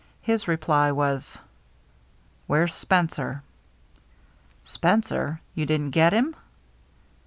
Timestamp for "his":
0.23-0.47